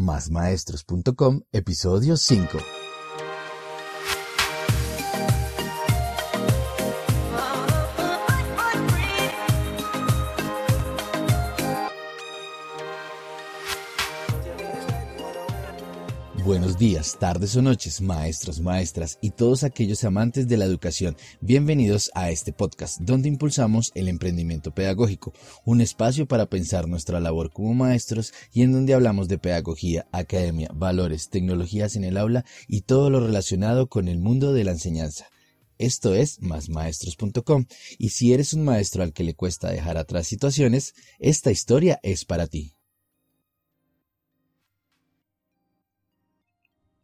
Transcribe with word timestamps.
másmaestros.com, 0.00 1.42
episodio 1.52 2.16
5. 2.16 2.79
Días, 16.80 17.18
tardes 17.20 17.54
o 17.56 17.60
noches, 17.60 18.00
maestros, 18.00 18.58
maestras 18.58 19.18
y 19.20 19.32
todos 19.32 19.64
aquellos 19.64 20.02
amantes 20.02 20.48
de 20.48 20.56
la 20.56 20.64
educación. 20.64 21.14
Bienvenidos 21.42 22.10
a 22.14 22.30
este 22.30 22.54
podcast 22.54 23.02
donde 23.02 23.28
impulsamos 23.28 23.92
el 23.94 24.08
emprendimiento 24.08 24.74
pedagógico, 24.74 25.34
un 25.66 25.82
espacio 25.82 26.24
para 26.24 26.46
pensar 26.46 26.88
nuestra 26.88 27.20
labor 27.20 27.52
como 27.52 27.74
maestros 27.74 28.32
y 28.54 28.62
en 28.62 28.72
donde 28.72 28.94
hablamos 28.94 29.28
de 29.28 29.36
pedagogía, 29.36 30.06
academia, 30.10 30.70
valores, 30.72 31.28
tecnologías 31.28 31.96
en 31.96 32.04
el 32.04 32.16
aula 32.16 32.46
y 32.66 32.80
todo 32.80 33.10
lo 33.10 33.20
relacionado 33.20 33.90
con 33.90 34.08
el 34.08 34.18
mundo 34.18 34.54
de 34.54 34.64
la 34.64 34.70
enseñanza. 34.70 35.26
Esto 35.76 36.14
es 36.14 36.40
másmaestros.com 36.40 37.66
y 37.98 38.08
si 38.08 38.32
eres 38.32 38.54
un 38.54 38.64
maestro 38.64 39.02
al 39.02 39.12
que 39.12 39.24
le 39.24 39.34
cuesta 39.34 39.70
dejar 39.70 39.98
atrás 39.98 40.26
situaciones, 40.26 40.94
esta 41.18 41.50
historia 41.50 42.00
es 42.02 42.24
para 42.24 42.46
ti. 42.46 42.79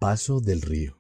Paso 0.07 0.39
del 0.39 0.63
río. 0.63 0.97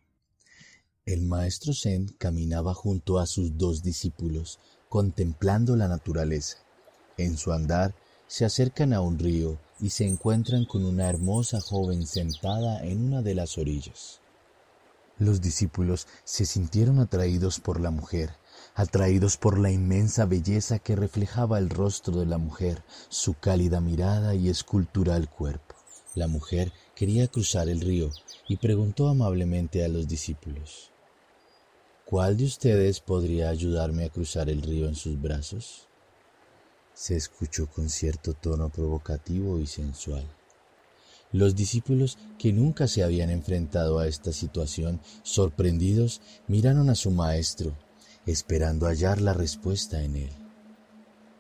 El 1.04 1.22
maestro 1.22 1.72
Zen 1.72 2.08
caminaba 2.18 2.74
junto 2.74 3.20
a 3.20 3.26
sus 3.26 3.56
dos 3.56 3.84
discípulos, 3.84 4.58
contemplando 4.88 5.76
la 5.76 5.86
naturaleza. 5.86 6.58
En 7.16 7.36
su 7.36 7.52
andar 7.52 7.94
se 8.26 8.44
acercan 8.44 8.92
a 8.92 9.00
un 9.00 9.16
río 9.20 9.60
y 9.78 9.90
se 9.90 10.08
encuentran 10.08 10.64
con 10.64 10.84
una 10.84 11.08
hermosa 11.08 11.60
joven 11.60 12.04
sentada 12.04 12.84
en 12.84 13.00
una 13.04 13.22
de 13.22 13.36
las 13.36 13.58
orillas. 13.58 14.18
Los 15.18 15.40
discípulos 15.40 16.08
se 16.24 16.44
sintieron 16.44 16.98
atraídos 16.98 17.60
por 17.60 17.80
la 17.80 17.92
mujer, 17.92 18.34
atraídos 18.74 19.36
por 19.36 19.60
la 19.60 19.70
inmensa 19.70 20.26
belleza 20.26 20.80
que 20.80 20.96
reflejaba 20.96 21.58
el 21.60 21.70
rostro 21.70 22.18
de 22.18 22.26
la 22.26 22.38
mujer, 22.38 22.82
su 23.08 23.34
cálida 23.34 23.80
mirada 23.80 24.34
y 24.34 24.48
escultural 24.48 25.30
cuerpo. 25.30 25.76
La 26.16 26.26
mujer 26.26 26.72
quería 26.96 27.28
cruzar 27.28 27.68
el 27.68 27.82
río 27.82 28.10
y 28.48 28.56
preguntó 28.56 29.08
amablemente 29.08 29.84
a 29.84 29.88
los 29.88 30.08
discípulos, 30.08 30.90
¿Cuál 32.06 32.38
de 32.38 32.44
ustedes 32.44 33.00
podría 33.00 33.50
ayudarme 33.50 34.04
a 34.04 34.08
cruzar 34.08 34.48
el 34.48 34.62
río 34.62 34.88
en 34.88 34.94
sus 34.94 35.20
brazos? 35.20 35.88
Se 36.94 37.14
escuchó 37.14 37.66
con 37.66 37.90
cierto 37.90 38.32
tono 38.32 38.70
provocativo 38.70 39.58
y 39.58 39.66
sensual. 39.66 40.24
Los 41.32 41.54
discípulos, 41.54 42.16
que 42.38 42.52
nunca 42.52 42.86
se 42.86 43.02
habían 43.02 43.28
enfrentado 43.28 43.98
a 43.98 44.06
esta 44.06 44.32
situación, 44.32 45.00
sorprendidos, 45.22 46.22
miraron 46.46 46.88
a 46.88 46.94
su 46.94 47.10
maestro, 47.10 47.76
esperando 48.24 48.86
hallar 48.86 49.20
la 49.20 49.34
respuesta 49.34 50.02
en 50.02 50.16
él. 50.16 50.30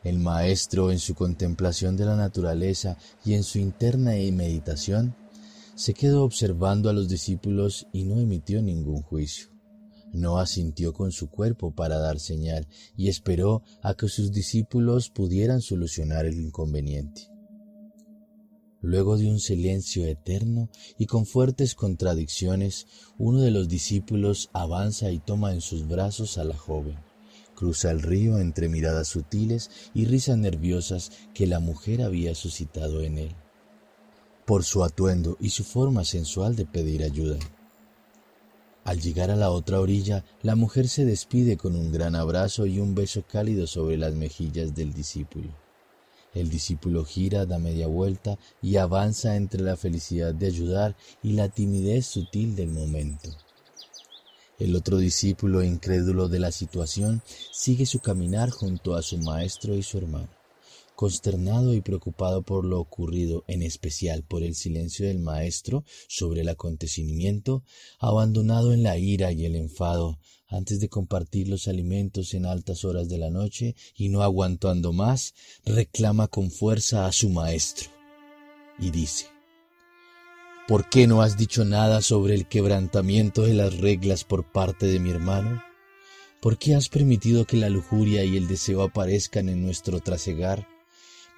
El 0.04 0.18
maestro, 0.18 0.92
en 0.92 0.98
su 0.98 1.14
contemplación 1.14 1.96
de 1.96 2.04
la 2.04 2.16
naturaleza 2.16 2.98
y 3.24 3.34
en 3.34 3.44
su 3.44 3.58
interna 3.58 4.10
meditación, 4.32 5.14
se 5.76 5.92
quedó 5.92 6.24
observando 6.24 6.88
a 6.88 6.94
los 6.94 7.06
discípulos 7.06 7.86
y 7.92 8.04
no 8.04 8.18
emitió 8.18 8.62
ningún 8.62 9.02
juicio. 9.02 9.48
No 10.12 10.38
asintió 10.38 10.94
con 10.94 11.12
su 11.12 11.28
cuerpo 11.28 11.74
para 11.74 11.98
dar 11.98 12.18
señal 12.18 12.66
y 12.96 13.08
esperó 13.08 13.62
a 13.82 13.94
que 13.94 14.08
sus 14.08 14.32
discípulos 14.32 15.10
pudieran 15.10 15.60
solucionar 15.60 16.24
el 16.24 16.40
inconveniente. 16.40 17.28
Luego 18.80 19.18
de 19.18 19.28
un 19.28 19.38
silencio 19.38 20.06
eterno 20.06 20.70
y 20.98 21.06
con 21.06 21.26
fuertes 21.26 21.74
contradicciones, 21.74 22.86
uno 23.18 23.42
de 23.42 23.50
los 23.50 23.68
discípulos 23.68 24.48
avanza 24.54 25.10
y 25.10 25.18
toma 25.18 25.52
en 25.52 25.60
sus 25.60 25.86
brazos 25.86 26.38
a 26.38 26.44
la 26.44 26.56
joven. 26.56 26.96
Cruza 27.54 27.90
el 27.90 28.00
río 28.00 28.38
entre 28.38 28.68
miradas 28.70 29.08
sutiles 29.08 29.70
y 29.92 30.06
risas 30.06 30.38
nerviosas 30.38 31.10
que 31.34 31.46
la 31.46 31.60
mujer 31.60 32.02
había 32.02 32.34
suscitado 32.34 33.02
en 33.02 33.18
él, 33.18 33.36
por 34.46 34.64
su 34.64 34.84
atuendo 34.84 35.36
y 35.40 35.50
su 35.50 35.64
forma 35.64 36.04
sensual 36.04 36.56
de 36.56 36.64
pedir 36.64 37.02
ayuda. 37.02 37.38
Al 38.84 39.00
llegar 39.00 39.32
a 39.32 39.36
la 39.36 39.50
otra 39.50 39.80
orilla, 39.80 40.24
la 40.42 40.54
mujer 40.54 40.88
se 40.88 41.04
despide 41.04 41.56
con 41.56 41.74
un 41.74 41.90
gran 41.90 42.14
abrazo 42.14 42.66
y 42.66 42.78
un 42.78 42.94
beso 42.94 43.24
cálido 43.26 43.66
sobre 43.66 43.96
las 43.96 44.14
mejillas 44.14 44.76
del 44.76 44.94
discípulo. 44.94 45.48
El 46.34 46.50
discípulo 46.50 47.04
gira, 47.04 47.46
da 47.46 47.58
media 47.58 47.88
vuelta 47.88 48.38
y 48.62 48.76
avanza 48.76 49.34
entre 49.34 49.62
la 49.62 49.76
felicidad 49.76 50.32
de 50.32 50.46
ayudar 50.46 50.96
y 51.22 51.32
la 51.32 51.48
timidez 51.48 52.06
sutil 52.06 52.54
del 52.54 52.68
momento. 52.68 53.30
El 54.58 54.76
otro 54.76 54.98
discípulo, 54.98 55.64
incrédulo 55.64 56.28
de 56.28 56.38
la 56.38 56.52
situación, 56.52 57.22
sigue 57.52 57.86
su 57.86 57.98
caminar 57.98 58.50
junto 58.50 58.94
a 58.94 59.02
su 59.02 59.18
maestro 59.18 59.74
y 59.74 59.82
su 59.82 59.98
hermano. 59.98 60.35
Consternado 60.96 61.74
y 61.74 61.82
preocupado 61.82 62.42
por 62.42 62.64
lo 62.64 62.80
ocurrido, 62.80 63.44
en 63.46 63.62
especial 63.62 64.24
por 64.24 64.42
el 64.42 64.54
silencio 64.54 65.06
del 65.06 65.18
maestro 65.18 65.84
sobre 66.08 66.40
el 66.40 66.48
acontecimiento, 66.48 67.62
abandonado 67.98 68.72
en 68.72 68.82
la 68.82 68.96
ira 68.96 69.30
y 69.30 69.44
el 69.44 69.54
enfado, 69.54 70.18
antes 70.48 70.80
de 70.80 70.88
compartir 70.88 71.48
los 71.48 71.68
alimentos 71.68 72.34
en 72.34 72.46
altas 72.46 72.84
horas 72.84 73.08
de 73.08 73.18
la 73.18 73.30
noche 73.30 73.76
y 73.94 74.08
no 74.08 74.22
aguantando 74.22 74.92
más, 74.92 75.34
reclama 75.64 76.28
con 76.28 76.50
fuerza 76.50 77.06
a 77.06 77.12
su 77.12 77.28
maestro 77.28 77.90
y 78.78 78.90
dice 78.90 79.26
¿Por 80.68 80.88
qué 80.88 81.06
no 81.06 81.22
has 81.22 81.36
dicho 81.36 81.64
nada 81.64 82.02
sobre 82.02 82.34
el 82.34 82.48
quebrantamiento 82.48 83.42
de 83.42 83.54
las 83.54 83.76
reglas 83.78 84.24
por 84.24 84.50
parte 84.50 84.86
de 84.86 84.98
mi 84.98 85.10
hermano? 85.10 85.62
¿Por 86.40 86.58
qué 86.58 86.74
has 86.74 86.88
permitido 86.88 87.44
que 87.44 87.56
la 87.56 87.68
lujuria 87.68 88.24
y 88.24 88.36
el 88.36 88.48
deseo 88.48 88.82
aparezcan 88.82 89.48
en 89.48 89.62
nuestro 89.62 90.00
trasegar? 90.00 90.66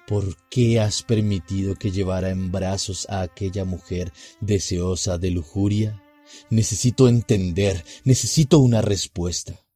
¿Por 0.09 0.35
qué 0.49 0.79
has 0.79 1.03
permitido 1.03 1.75
que 1.75 1.91
llevara 1.91 2.31
en 2.31 2.51
brazos 2.51 3.05
a 3.11 3.21
aquella 3.21 3.63
mujer 3.63 4.11
deseosa 4.41 5.19
de 5.19 5.29
lujuria? 5.29 6.01
Necesito 6.49 7.07
entender, 7.07 7.85
necesito 8.05 8.57
una 8.57 8.81
respuesta. 8.81 9.67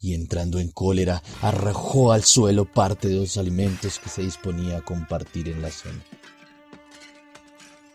Y 0.00 0.14
entrando 0.14 0.58
en 0.58 0.72
cólera, 0.72 1.22
arrojó 1.40 2.10
al 2.10 2.24
suelo 2.24 2.64
parte 2.64 3.06
de 3.06 3.14
los 3.14 3.36
alimentos 3.36 4.00
que 4.00 4.08
se 4.08 4.22
disponía 4.22 4.78
a 4.78 4.84
compartir 4.84 5.48
en 5.48 5.62
la 5.62 5.70
cena. 5.70 6.04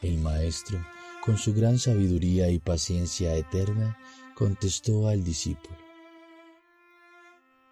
El 0.02 0.18
maestro, 0.20 0.82
con 1.26 1.38
su 1.38 1.54
gran 1.54 1.78
sabiduría 1.78 2.50
y 2.50 2.60
paciencia 2.60 3.36
eterna, 3.36 3.98
contestó 4.34 5.10
al 5.10 5.26
discípulo. 5.26 5.89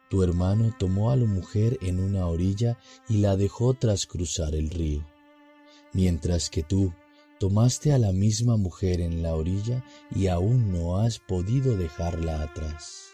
Tu 0.09 0.23
hermano 0.23 0.73
tomó 0.79 1.11
a 1.11 1.17
la 1.17 1.25
mujer 1.25 1.77
en 1.81 1.99
una 1.99 2.27
orilla 2.27 2.79
y 3.09 3.17
la 3.17 3.35
dejó 3.35 3.73
tras 3.73 4.05
cruzar 4.05 4.55
el 4.55 4.69
río, 4.69 5.05
mientras 5.93 6.49
que 6.49 6.63
tú 6.63 6.93
tomaste 7.39 7.91
a 7.91 7.97
la 7.97 8.13
misma 8.13 8.57
mujer 8.57 9.01
en 9.01 9.21
la 9.21 9.35
orilla 9.35 9.83
y 10.15 10.27
aún 10.27 10.71
no 10.71 10.97
has 10.97 11.19
podido 11.19 11.75
dejarla 11.75 12.41
atrás. 12.41 13.07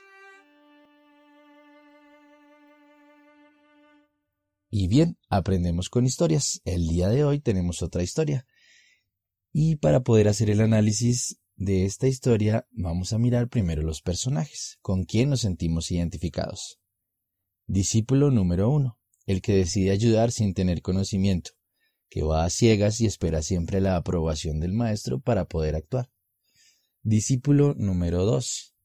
Y 4.70 4.88
bien, 4.88 5.18
aprendemos 5.30 5.90
con 5.90 6.06
historias. 6.06 6.62
El 6.66 6.88
día 6.88 7.10
de 7.10 7.24
hoy 7.24 7.40
tenemos 7.40 7.84
otra 7.84 8.02
historia. 8.02 8.48
Y 9.52 9.76
para 9.76 10.02
poder 10.02 10.28
hacer 10.28 10.50
el 10.50 10.62
análisis 10.62 11.38
de 11.56 11.86
esta 11.86 12.08
historia, 12.08 12.68
vamos 12.72 13.14
a 13.14 13.20
mirar 13.20 13.50
primero 13.50 13.84
los 13.84 14.02
personajes, 14.02 14.80
con 14.82 15.04
quién 15.04 15.30
nos 15.30 15.42
sentimos 15.42 15.92
identificados. 15.92 16.80
Discípulo 17.68 18.30
número 18.30 18.70
uno, 18.70 19.00
el 19.26 19.42
que 19.42 19.56
decide 19.56 19.92
ayudar 19.92 20.32
sin 20.32 20.54
tener 20.54 20.82
conocimiento, 20.82 21.52
que 22.10 22.22
va 22.22 22.44
a 22.44 22.50
ciegas 22.50 23.00
y 23.00 23.06
espera 23.06 23.42
siempre 23.42 23.80
la 23.80 23.96
aprobación 23.96 24.60
del 24.60 24.74
maestro 24.74 25.20
para 25.20 25.46
poder 25.46 25.76
actuar. 25.76 26.12
Discípulo 27.02 27.74
número 27.76 28.26
dos, 28.26 28.76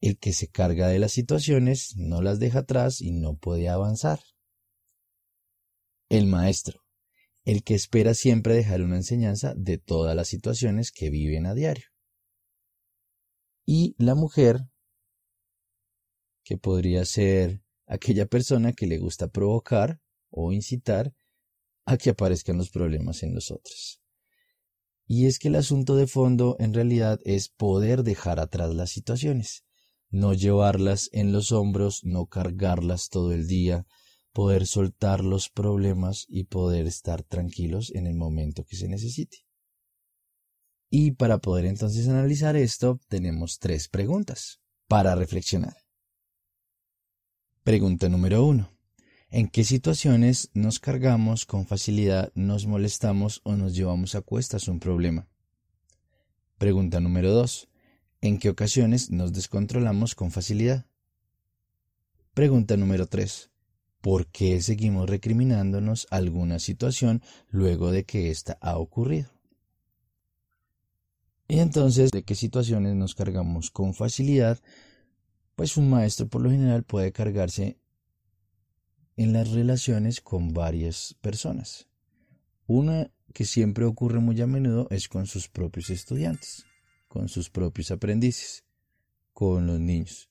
el 0.00 0.18
que 0.18 0.32
se 0.32 0.48
carga 0.48 0.88
de 0.88 0.98
las 0.98 1.12
situaciones, 1.12 1.94
no 1.96 2.22
las 2.22 2.38
deja 2.40 2.60
atrás 2.60 3.00
y 3.00 3.12
no 3.12 3.36
puede 3.36 3.68
avanzar. 3.68 4.20
El 6.08 6.26
maestro, 6.26 6.82
el 7.44 7.62
que 7.62 7.74
espera 7.74 8.14
siempre 8.14 8.54
dejar 8.54 8.82
una 8.82 8.96
enseñanza 8.96 9.54
de 9.56 9.78
todas 9.78 10.16
las 10.16 10.28
situaciones 10.28 10.90
que 10.90 11.10
viven 11.10 11.46
a 11.46 11.54
diario. 11.54 11.86
Y 13.64 13.94
la 13.98 14.14
mujer, 14.14 14.66
que 16.44 16.56
podría 16.56 17.04
ser 17.04 17.62
aquella 17.86 18.26
persona 18.26 18.72
que 18.72 18.86
le 18.86 18.98
gusta 18.98 19.28
provocar 19.28 20.00
o 20.30 20.52
incitar 20.52 21.14
a 21.84 21.96
que 21.96 22.10
aparezcan 22.10 22.56
los 22.56 22.70
problemas 22.70 23.22
en 23.22 23.34
los 23.34 23.50
otros. 23.50 24.00
Y 25.06 25.26
es 25.26 25.38
que 25.38 25.48
el 25.48 25.56
asunto 25.56 25.96
de 25.96 26.06
fondo 26.06 26.56
en 26.58 26.72
realidad 26.72 27.20
es 27.24 27.48
poder 27.48 28.02
dejar 28.02 28.40
atrás 28.40 28.74
las 28.74 28.90
situaciones, 28.90 29.64
no 30.10 30.32
llevarlas 30.32 31.10
en 31.12 31.32
los 31.32 31.52
hombros, 31.52 32.00
no 32.04 32.26
cargarlas 32.26 33.08
todo 33.08 33.32
el 33.32 33.46
día, 33.46 33.86
poder 34.32 34.66
soltar 34.66 35.22
los 35.24 35.50
problemas 35.50 36.24
y 36.28 36.44
poder 36.44 36.86
estar 36.86 37.22
tranquilos 37.22 37.92
en 37.94 38.06
el 38.06 38.14
momento 38.14 38.64
que 38.64 38.76
se 38.76 38.88
necesite. 38.88 39.38
Y 40.88 41.12
para 41.12 41.38
poder 41.38 41.66
entonces 41.66 42.08
analizar 42.08 42.56
esto, 42.56 43.00
tenemos 43.08 43.58
tres 43.58 43.88
preguntas 43.88 44.60
para 44.88 45.14
reflexionar. 45.14 45.81
Pregunta 47.64 48.08
número 48.08 48.44
uno. 48.44 48.68
¿En 49.30 49.46
qué 49.46 49.62
situaciones 49.62 50.50
nos 50.52 50.80
cargamos 50.80 51.46
con 51.46 51.64
facilidad, 51.64 52.32
nos 52.34 52.66
molestamos 52.66 53.40
o 53.44 53.54
nos 53.54 53.76
llevamos 53.76 54.16
a 54.16 54.20
cuestas 54.20 54.66
un 54.66 54.80
problema? 54.80 55.28
Pregunta 56.58 56.98
número 56.98 57.30
dos. 57.30 57.68
¿En 58.20 58.40
qué 58.40 58.48
ocasiones 58.48 59.12
nos 59.12 59.32
descontrolamos 59.32 60.16
con 60.16 60.32
facilidad? 60.32 60.86
Pregunta 62.34 62.76
número 62.76 63.06
tres. 63.06 63.52
¿Por 64.00 64.26
qué 64.26 64.60
seguimos 64.60 65.08
recriminándonos 65.08 66.08
alguna 66.10 66.58
situación 66.58 67.22
luego 67.48 67.92
de 67.92 68.02
que 68.02 68.32
ésta 68.32 68.58
ha 68.60 68.76
ocurrido? 68.76 69.30
Y 71.46 71.60
entonces, 71.60 72.10
¿de 72.10 72.24
qué 72.24 72.34
situaciones 72.34 72.96
nos 72.96 73.14
cargamos 73.14 73.70
con 73.70 73.94
facilidad? 73.94 74.58
Pues 75.54 75.76
un 75.76 75.90
maestro 75.90 76.28
por 76.28 76.42
lo 76.42 76.50
general 76.50 76.82
puede 76.82 77.12
cargarse 77.12 77.78
en 79.16 79.32
las 79.32 79.50
relaciones 79.50 80.20
con 80.20 80.52
varias 80.52 81.14
personas. 81.20 81.88
Una 82.66 83.10
que 83.32 83.44
siempre 83.44 83.84
ocurre 83.84 84.20
muy 84.20 84.40
a 84.40 84.46
menudo 84.46 84.86
es 84.90 85.08
con 85.08 85.26
sus 85.26 85.48
propios 85.48 85.90
estudiantes, 85.90 86.64
con 87.08 87.28
sus 87.28 87.50
propios 87.50 87.90
aprendices, 87.90 88.64
con 89.32 89.66
los 89.66 89.80
niños. 89.80 90.28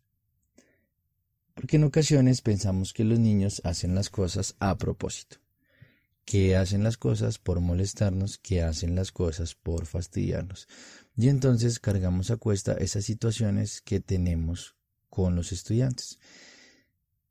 Porque 1.54 1.78
en 1.78 1.84
ocasiones 1.84 2.42
pensamos 2.42 2.94
que 2.94 3.04
los 3.04 3.20
niños 3.20 3.62
hacen 3.66 3.94
las 3.94 4.10
cosas 4.10 4.56
a 4.60 4.78
propósito, 4.78 5.38
que 6.26 6.56
hacen 6.56 6.84
las 6.84 6.98
cosas 6.98 7.38
por 7.38 7.60
molestarnos, 7.60 8.38
que 8.38 8.62
hacen 8.64 8.96
las 8.96 9.12
cosas 9.12 9.54
por 9.56 9.86
fastidiarnos. 9.86 10.68
Y 11.16 11.28
entonces 11.30 11.80
cargamos 11.80 12.32
a 12.32 12.38
cuesta 12.38 12.74
esas 12.74 13.06
situaciones 13.06 13.82
que 13.82 14.00
tenemos 14.00 14.76
con 15.12 15.36
los 15.36 15.52
estudiantes. 15.52 16.18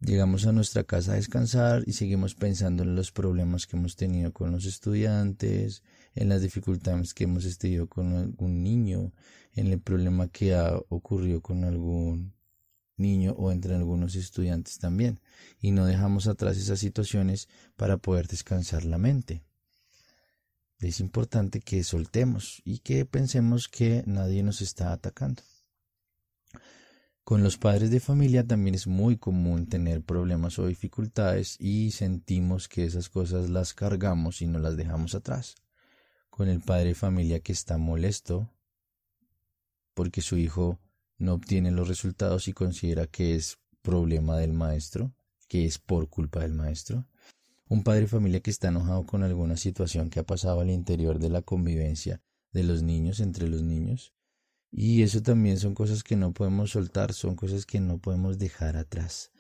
Llegamos 0.01 0.47
a 0.47 0.53
nuestra 0.53 0.85
casa 0.85 1.13
a 1.13 1.17
descansar 1.17 1.83
y 1.87 1.95
seguimos 1.95 2.35
pensando 2.35 2.85
en 2.85 2.95
los 2.95 3.11
problemas 3.11 3.67
que 3.67 3.77
hemos 3.77 3.97
tenido 3.97 4.33
con 4.33 4.53
los 4.53 4.65
estudiantes, 4.65 5.83
en 6.15 6.29
las 6.29 6.43
dificultades 6.43 7.13
que 7.13 7.25
hemos 7.25 7.59
tenido 7.59 7.89
con 7.89 8.15
algún 8.15 8.63
niño, 8.63 9.13
en 9.55 9.67
el 9.67 9.81
problema 9.81 10.29
que 10.29 10.55
ha 10.55 10.77
ocurrido 10.89 11.41
con 11.41 11.65
algún 11.65 12.33
niño 12.97 13.33
o 13.33 13.51
entre 13.51 13.75
algunos 13.75 14.15
estudiantes 14.15 14.79
también. 14.79 15.21
Y 15.61 15.71
no 15.73 15.87
dejamos 15.87 16.29
atrás 16.29 16.57
esas 16.57 16.79
situaciones 16.79 17.49
para 17.77 17.97
poder 17.97 18.29
descansar 18.29 18.85
la 18.85 18.99
mente. 18.99 19.43
Es 20.79 21.01
importante 21.01 21.61
que 21.61 21.83
soltemos 21.83 22.63
y 22.65 22.79
que 22.79 23.05
pensemos 23.05 23.69
que 23.69 24.03
nadie 24.07 24.43
nos 24.43 24.63
está 24.63 24.93
atacando. 24.93 25.43
Con 27.31 27.45
los 27.45 27.59
padres 27.59 27.93
de 27.93 28.01
familia 28.01 28.45
también 28.45 28.75
es 28.75 28.89
muy 28.89 29.17
común 29.17 29.69
tener 29.69 30.03
problemas 30.03 30.59
o 30.59 30.67
dificultades 30.67 31.57
y 31.61 31.93
sentimos 31.93 32.67
que 32.67 32.85
esas 32.85 33.09
cosas 33.09 33.49
las 33.49 33.73
cargamos 33.73 34.43
y 34.43 34.49
no 34.49 34.59
las 34.59 34.77
dejamos 34.77 35.15
atrás. 35.15 35.55
Con 36.29 36.49
el 36.49 36.61
padre 36.61 36.87
de 36.87 36.95
familia 36.97 37.39
que 37.39 37.53
está 37.53 37.79
molesto 37.79 38.51
porque 39.95 40.23
su 40.23 40.39
hijo 40.39 40.81
no 41.19 41.35
obtiene 41.35 41.71
los 41.71 41.87
resultados 41.87 42.49
y 42.49 42.53
considera 42.53 43.07
que 43.07 43.37
es 43.37 43.61
problema 43.81 44.37
del 44.37 44.53
maestro, 44.53 45.15
que 45.47 45.67
es 45.67 45.79
por 45.79 46.09
culpa 46.09 46.41
del 46.41 46.55
maestro. 46.55 47.07
Un 47.69 47.85
padre 47.85 48.01
de 48.01 48.07
familia 48.09 48.41
que 48.41 48.51
está 48.51 48.71
enojado 48.71 49.07
con 49.07 49.23
alguna 49.23 49.57
situación 49.57 50.11
que 50.11 50.19
ha 50.19 50.25
pasado 50.25 50.63
al 50.63 50.71
interior 50.71 51.21
de 51.21 51.29
la 51.29 51.43
convivencia 51.43 52.21
de 52.51 52.65
los 52.65 52.83
niños, 52.83 53.21
entre 53.21 53.47
los 53.47 53.63
niños. 53.63 54.15
Y 54.71 55.03
eso 55.03 55.23
también 55.23 55.59
son 55.59 55.75
cosas 55.75 56.03
que 56.03 56.17
no 56.17 56.33
podemos 56.33 56.71
soltar, 56.71 57.13
son 57.13 57.35
cosas 57.35 57.67
que 57.67 57.81
no 57.81 57.99
podemos 57.99 58.39
dejar 58.39 58.77
atrás. 58.77 59.31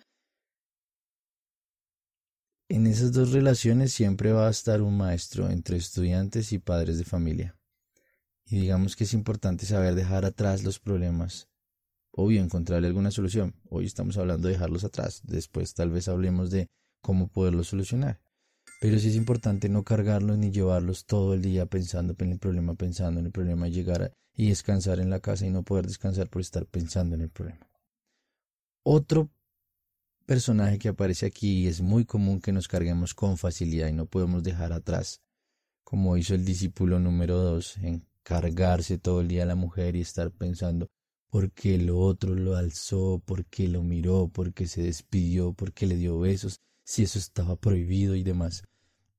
En 2.68 2.86
esas 2.86 3.12
dos 3.12 3.32
relaciones 3.32 3.92
siempre 3.92 4.32
va 4.32 4.46
a 4.46 4.50
estar 4.50 4.82
un 4.82 4.96
maestro 4.96 5.50
entre 5.50 5.76
estudiantes 5.76 6.52
y 6.52 6.58
padres 6.58 6.98
de 6.98 7.04
familia. 7.04 7.56
Y 8.44 8.60
digamos 8.60 8.96
que 8.96 9.04
es 9.04 9.14
importante 9.14 9.66
saber 9.66 9.94
dejar 9.94 10.24
atrás 10.24 10.62
los 10.62 10.78
problemas 10.78 11.50
obvio 12.12 12.42
encontrarle 12.42 12.88
alguna 12.88 13.10
solución. 13.10 13.54
Hoy 13.68 13.86
estamos 13.86 14.16
hablando 14.18 14.48
de 14.48 14.54
dejarlos 14.54 14.84
atrás, 14.84 15.22
después 15.24 15.74
tal 15.74 15.90
vez 15.90 16.08
hablemos 16.08 16.50
de 16.50 16.68
cómo 17.00 17.28
poderlos 17.28 17.68
solucionar. 17.68 18.20
Pero 18.80 18.98
sí 18.98 19.08
es 19.08 19.16
importante 19.16 19.68
no 19.68 19.84
cargarlos 19.84 20.38
ni 20.38 20.50
llevarlos 20.50 21.04
todo 21.04 21.34
el 21.34 21.42
día 21.42 21.66
pensando 21.66 22.14
en 22.18 22.32
el 22.32 22.38
problema, 22.38 22.74
pensando 22.74 23.20
en 23.20 23.26
el 23.26 23.32
problema, 23.32 23.68
llegar 23.68 24.14
y 24.34 24.48
descansar 24.48 25.00
en 25.00 25.10
la 25.10 25.20
casa 25.20 25.46
y 25.46 25.50
no 25.50 25.62
poder 25.62 25.86
descansar 25.86 26.30
por 26.30 26.40
estar 26.40 26.64
pensando 26.64 27.14
en 27.14 27.20
el 27.20 27.28
problema. 27.28 27.68
Otro 28.82 29.28
personaje 30.24 30.78
que 30.78 30.88
aparece 30.88 31.26
aquí 31.26 31.64
y 31.64 31.66
es 31.66 31.82
muy 31.82 32.06
común 32.06 32.40
que 32.40 32.52
nos 32.52 32.68
carguemos 32.68 33.12
con 33.12 33.36
facilidad 33.36 33.88
y 33.88 33.92
no 33.92 34.06
podemos 34.06 34.42
dejar 34.42 34.72
atrás, 34.72 35.20
como 35.84 36.16
hizo 36.16 36.34
el 36.34 36.46
discípulo 36.46 36.98
número 36.98 37.36
dos, 37.36 37.76
en 37.76 38.06
cargarse 38.22 38.96
todo 38.96 39.20
el 39.20 39.28
día 39.28 39.42
a 39.42 39.46
la 39.46 39.56
mujer 39.56 39.94
y 39.94 40.00
estar 40.00 40.30
pensando 40.30 40.88
porque 41.28 41.76
lo 41.76 41.98
otro 41.98 42.34
lo 42.34 42.56
alzó, 42.56 43.22
porque 43.26 43.68
lo 43.68 43.82
miró, 43.82 44.30
porque 44.32 44.66
se 44.66 44.82
despidió, 44.82 45.52
porque 45.52 45.86
le 45.86 45.96
dio 45.96 46.18
besos, 46.18 46.60
si 46.90 47.04
eso 47.04 47.20
estaba 47.20 47.54
prohibido 47.54 48.16
y 48.16 48.24
demás. 48.24 48.64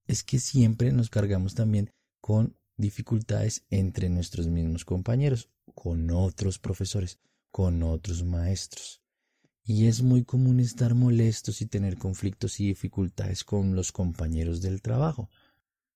Es 0.06 0.23
que 0.23 0.39
siempre 0.39 0.91
nos 0.91 1.09
cargamos 1.09 1.56
también 1.56 1.89
con 2.19 2.57
dificultades 2.75 3.63
entre 3.69 4.09
nuestros 4.09 4.47
mismos 4.47 4.83
compañeros, 4.83 5.50
con 5.73 6.12
otros 6.12 6.59
profesores, 6.59 7.18
con 7.50 7.81
otros 7.83 8.25
maestros. 8.25 9.01
Y 9.63 9.88
es 9.88 10.01
muy 10.01 10.25
común 10.25 10.59
estar 10.59 10.95
molestos 10.95 11.62
y 11.62 11.65
tener 11.65 11.97
conflictos 11.97 12.59
y 12.59 12.68
dificultades 12.68 13.45
con 13.45 13.73
los 13.73 13.94
compañeros 13.94 14.62
del 14.62 14.81
trabajo, 14.81 15.29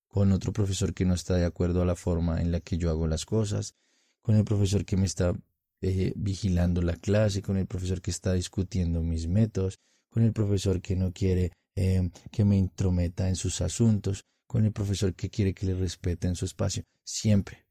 con 0.07 0.31
otro 0.31 0.54
profesor 0.54 0.94
que 0.94 1.04
no 1.04 1.13
está 1.13 1.36
de 1.36 1.44
acuerdo 1.44 1.81
a 1.81 1.86
la 1.86 1.98
forma 1.98 2.39
en 2.39 2.54
la 2.54 2.62
que 2.62 2.77
yo 2.77 2.89
hago 2.89 3.06
las 3.06 3.25
cosas, 3.25 3.75
con 4.22 4.38
el 4.38 4.45
profesor 4.45 4.86
que 4.86 4.95
me 4.95 5.07
está 5.07 5.33
eh, 5.81 6.13
vigilando 6.16 6.81
la 6.81 6.95
clase, 6.95 7.42
con 7.42 7.57
el 7.57 7.68
profesor 7.68 8.01
que 8.01 8.12
está 8.12 8.31
discutiendo 8.31 9.01
mis 9.01 9.27
métodos, 9.27 9.81
con 10.10 10.24
el 10.24 10.31
profesor 10.31 10.81
que 10.81 10.95
no 10.95 11.12
quiere 11.12 11.51
eh, 11.75 12.10
que 12.31 12.45
me 12.45 12.57
intrometa 12.57 13.27
en 13.27 13.36
sus 13.36 13.62
asuntos, 13.62 14.25
con 14.48 14.66
el 14.66 14.72
profesor 14.72 15.13
que 15.13 15.30
quiere 15.30 15.54
que 15.54 15.66
le 15.66 15.75
respete 15.75 16.27
en 16.27 16.36
su 16.36 16.45
espacio, 16.45 16.83
siempre. 17.04 17.66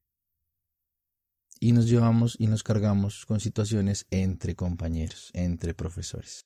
Y 1.59 1.71
nos 1.71 1.87
llevamos 1.87 2.35
y 2.37 2.47
nos 2.47 2.63
cargamos 2.63 3.25
con 3.25 3.39
situaciones 3.39 4.05
entre 4.11 4.55
compañeros, 4.55 5.31
entre 5.33 5.73
profesores. 5.73 6.45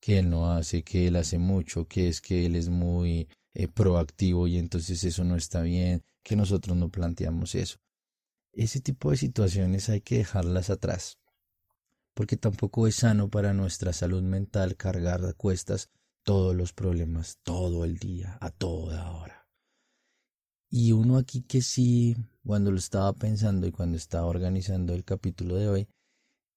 Que 0.00 0.18
él 0.18 0.30
no 0.30 0.50
hace, 0.50 0.82
que 0.82 1.06
él 1.06 1.16
hace 1.16 1.38
mucho, 1.38 1.86
que 1.86 2.08
es 2.08 2.20
que 2.20 2.46
él 2.46 2.56
es 2.56 2.68
muy 2.68 3.28
eh, 3.54 3.68
proactivo 3.68 4.46
y 4.46 4.58
entonces 4.58 5.04
eso 5.04 5.24
no 5.24 5.36
está 5.36 5.62
bien, 5.62 6.02
que 6.22 6.36
nosotros 6.36 6.76
no 6.76 6.90
planteamos 6.90 7.54
eso. 7.54 7.78
Ese 8.52 8.80
tipo 8.80 9.10
de 9.10 9.18
situaciones 9.18 9.88
hay 9.88 10.00
que 10.00 10.18
dejarlas 10.18 10.70
atrás, 10.70 11.18
porque 12.14 12.36
tampoco 12.36 12.86
es 12.86 12.96
sano 12.96 13.28
para 13.28 13.52
nuestra 13.52 13.92
salud 13.92 14.22
mental 14.22 14.76
cargar 14.76 15.34
cuestas 15.36 15.90
todos 16.26 16.54
los 16.54 16.74
problemas 16.74 17.38
todo 17.42 17.86
el 17.86 17.96
día, 17.96 18.36
a 18.42 18.50
toda 18.50 19.10
hora. 19.12 19.48
Y 20.68 20.92
uno 20.92 21.16
aquí 21.16 21.40
que 21.40 21.62
sí, 21.62 22.16
cuando 22.44 22.70
lo 22.70 22.76
estaba 22.76 23.14
pensando 23.14 23.66
y 23.66 23.72
cuando 23.72 23.96
estaba 23.96 24.26
organizando 24.26 24.92
el 24.92 25.04
capítulo 25.04 25.56
de 25.56 25.68
hoy, 25.68 25.88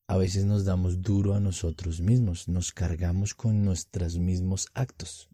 a 0.07 0.17
veces 0.17 0.43
nos 0.43 0.65
damos 0.65 1.01
duro 1.01 1.35
a 1.35 1.39
nosotros 1.39 2.01
mismos, 2.01 2.49
nos 2.49 2.73
cargamos 2.73 3.33
con 3.33 3.63
nuestros 3.63 4.17
mismos 4.17 4.67
actos 4.73 5.29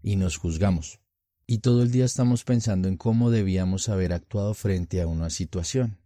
y 0.00 0.14
nos 0.14 0.36
juzgamos 0.36 1.00
y 1.46 1.58
todo 1.58 1.82
el 1.82 1.90
día 1.90 2.06
estamos 2.06 2.42
pensando 2.42 2.88
en 2.88 2.96
cómo 2.96 3.30
debíamos 3.30 3.90
haber 3.90 4.14
actuado 4.14 4.54
frente 4.54 5.02
a 5.02 5.06
una 5.06 5.28
situación. 5.28 5.98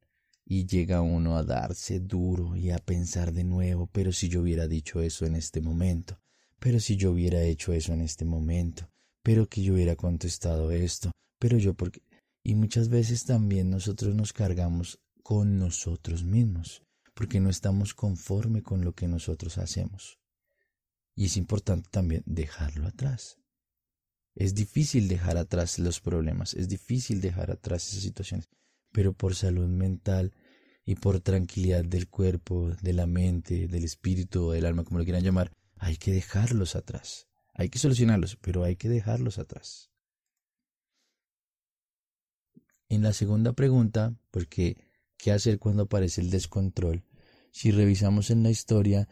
Y 0.45 0.67
llega 0.67 1.03
uno 1.03 1.37
a 1.37 1.45
darse 1.45 2.01
duro 2.01 2.57
y 2.57 2.71
a 2.71 2.79
pensar 2.79 3.33
de 3.33 3.45
nuevo, 3.45 3.87
pero 3.93 4.13
si 4.13 4.29
yo 4.29 4.41
hubiera 4.41 4.67
dicho 4.67 5.03
eso 5.03 5.27
en 5.27 5.37
este 5.37 5.61
momento, 5.61 6.19
pero 6.59 6.81
si 6.81 6.97
yo 6.97 7.13
hubiera 7.13 7.43
hecho 7.43 7.73
eso 7.73 7.93
en 7.93 8.01
este 8.01 8.25
momento, 8.25 8.91
pero 9.23 9.49
que 9.49 9.63
yo 9.63 9.75
hubiera 9.75 9.97
contestado 9.97 10.71
esto, 10.71 11.13
pero 11.39 11.59
yo 11.59 11.75
porque... 11.75 12.03
Y 12.43 12.55
muchas 12.55 12.89
veces 12.89 13.25
también 13.25 13.71
nosotros 13.71 14.15
nos 14.15 14.33
cargamos 14.33 14.99
con 15.23 15.59
nosotros 15.59 16.25
mismos, 16.25 16.83
porque 17.15 17.41
no 17.41 17.51
estamos 17.51 17.95
conforme 17.95 18.63
con 18.63 18.85
lo 18.85 18.95
que 18.95 19.09
nosotros 19.09 19.59
hacemos. 19.59 20.19
Y 21.15 21.27
es 21.27 21.37
importante 21.37 21.89
también 21.91 22.23
dejarlo 22.27 22.87
atrás. 22.87 23.39
Es 24.35 24.55
difícil 24.55 25.09
dejar 25.09 25.37
atrás 25.37 25.79
los 25.79 26.01
problemas, 26.01 26.55
es 26.55 26.69
difícil 26.69 27.21
dejar 27.21 27.51
atrás 27.51 27.89
esas 27.89 28.03
situaciones, 28.03 28.49
pero 28.93 29.13
por 29.13 29.35
salud 29.35 29.67
mental 29.67 30.33
y 30.85 30.95
por 30.95 31.21
tranquilidad 31.21 31.85
del 31.85 32.09
cuerpo, 32.09 32.71
de 32.81 32.93
la 32.93 33.07
mente, 33.07 33.67
del 33.67 33.85
espíritu 33.85 34.53
del 34.53 34.65
alma, 34.65 34.85
como 34.85 34.99
lo 34.99 35.05
quieran 35.05 35.25
llamar, 35.25 35.53
hay 35.81 35.97
que 35.97 36.13
dejarlos 36.13 36.77
atrás. 36.77 37.29
Hay 37.55 37.69
que 37.71 37.79
solucionarlos, 37.79 38.37
pero 38.37 38.65
hay 38.65 38.77
que 38.77 38.89
dejarlos 38.89 39.39
atrás. 39.39 39.91
En 42.89 43.03
la 43.03 43.13
segunda 43.13 43.53
pregunta, 43.53 44.15
porque 44.31 44.77
¿qué 45.17 45.33
hacer 45.33 45.59
cuando 45.59 45.85
aparece 45.85 46.21
el 46.21 46.31
descontrol? 46.31 47.05
Si 47.53 47.71
revisamos 47.71 48.31
en 48.31 48.43
la 48.43 48.51
historia, 48.51 49.09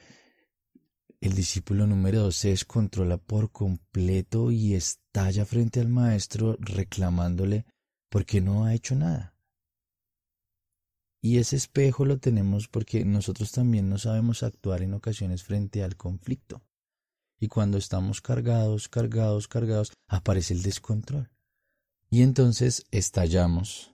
el 1.20 1.35
discípulo 1.35 1.87
número 1.87 2.20
dos 2.20 2.37
se 2.37 2.49
descontrola 2.50 3.18
por 3.18 3.50
completo 3.50 4.50
y 4.50 4.75
estalla 4.75 5.44
frente 5.44 5.80
al 5.80 5.88
maestro 5.88 6.56
reclamándole 6.61 7.66
porque 8.08 8.40
no 8.40 8.64
ha 8.64 8.75
hecho 8.75 8.94
nada. 8.94 9.35
Y 11.26 11.38
ese 11.38 11.56
espejo 11.56 12.04
lo 12.04 12.18
tenemos 12.18 12.68
porque 12.68 13.04
nosotros 13.04 13.50
también 13.50 13.88
no 13.88 13.99
sabemos 13.99 14.45
actuar 14.45 14.83
en 14.83 14.95
ocasiones 14.95 15.42
frente 15.42 15.83
al 15.83 15.97
conflicto. 15.97 16.62
Y 17.40 17.49
cuando 17.49 17.78
estamos 17.78 18.21
cargados, 18.21 18.88
cargados, 18.88 19.49
cargados, 19.49 19.92
aparece 20.06 20.54
el 20.54 20.62
descontrol. 20.62 21.28
Y 22.11 22.23
entonces 22.23 22.85
estallamos 22.92 23.92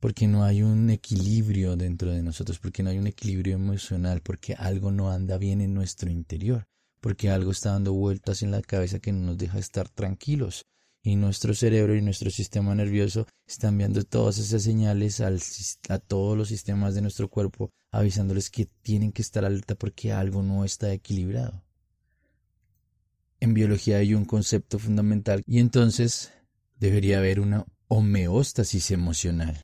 porque 0.00 0.26
no 0.26 0.42
hay 0.42 0.64
un 0.64 0.90
equilibrio 0.90 1.76
dentro 1.76 2.10
de 2.10 2.24
nosotros, 2.24 2.58
porque 2.58 2.82
no 2.82 2.90
hay 2.90 2.98
un 2.98 3.06
equilibrio 3.06 3.54
emocional, 3.54 4.20
porque 4.20 4.54
algo 4.54 4.90
no 4.90 5.12
anda 5.12 5.38
bien 5.38 5.60
en 5.60 5.72
nuestro 5.72 6.10
interior, 6.10 6.66
porque 7.00 7.30
algo 7.30 7.52
está 7.52 7.70
dando 7.70 7.92
vueltas 7.92 8.42
en 8.42 8.50
la 8.50 8.60
cabeza 8.60 8.98
que 8.98 9.12
no 9.12 9.20
nos 9.20 9.38
deja 9.38 9.60
estar 9.60 9.88
tranquilos. 9.88 10.66
Y 11.04 11.14
nuestro 11.16 11.54
cerebro 11.54 11.94
y 11.94 12.02
nuestro 12.02 12.30
sistema 12.30 12.74
nervioso 12.74 13.28
están 13.46 13.74
enviando 13.74 14.02
todas 14.02 14.38
esas 14.38 14.62
señales 14.62 15.20
a 15.20 15.98
todos 15.98 16.36
los 16.36 16.48
sistemas 16.48 16.96
de 16.96 17.02
nuestro 17.02 17.28
cuerpo, 17.28 17.70
avisándoles 17.92 18.50
que 18.50 18.66
tienen 18.82 19.12
que 19.12 19.22
estar 19.22 19.44
alerta 19.44 19.76
porque 19.76 20.12
algo 20.12 20.42
no 20.42 20.64
está 20.64 20.92
equilibrado. 20.92 21.62
En 23.38 23.54
biología 23.54 23.98
hay 23.98 24.14
un 24.14 24.24
concepto 24.24 24.80
fundamental 24.80 25.42
y 25.46 25.60
entonces 25.60 26.32
debería 26.80 27.18
haber 27.18 27.38
una 27.38 27.66
homeostasis 27.88 28.90
emocional 28.90 29.60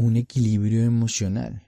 un 0.00 0.16
equilibrio 0.16 0.82
emocional 0.82 1.62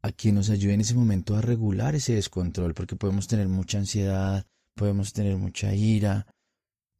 a 0.00 0.12
que 0.12 0.30
nos 0.30 0.48
ayude 0.48 0.74
en 0.74 0.80
ese 0.80 0.94
momento 0.94 1.34
a 1.36 1.40
regular 1.40 1.96
ese 1.96 2.14
descontrol, 2.14 2.72
porque 2.72 2.94
podemos 2.94 3.26
tener 3.26 3.48
mucha 3.48 3.78
ansiedad, 3.78 4.46
podemos 4.74 5.12
tener 5.12 5.36
mucha 5.36 5.74
ira, 5.74 6.26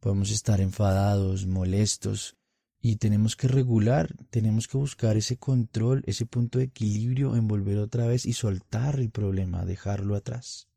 podemos 0.03 0.31
estar 0.31 0.61
enfadados, 0.61 1.47
molestos, 1.47 2.37
y 2.83 2.97
tenemos 2.97 3.37
que 3.37 3.47
regular, 3.47 4.15
tenemos 4.29 4.67
que 4.67 4.77
buscar 4.77 5.17
ese 5.17 5.37
control, 5.37 6.03
ese 6.07 6.27
punto 6.27 6.59
de 6.59 6.65
equilibrio, 6.65 7.37
envolver 7.37 7.79
otra 7.79 8.07
vez 8.07 8.27
y 8.27 8.33
soltar 8.33 8.99
el 8.99 9.11
problema, 9.11 9.65
dejarlo 9.65 10.17
atrás. 10.17 10.69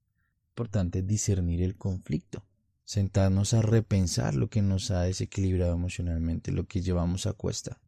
Importante 0.51 1.01
discernir 1.01 1.63
el 1.63 1.75
conflicto, 1.75 2.45
sentarnos 2.83 3.55
a 3.55 3.61
repensar 3.63 4.35
lo 4.35 4.49
que 4.49 4.61
nos 4.61 4.91
ha 4.91 5.01
desequilibrado 5.01 5.73
emocionalmente, 5.73 6.51
lo 6.51 6.67
que 6.67 6.81
llevamos 6.81 7.25
a 7.25 7.33
cuesta 7.33 7.81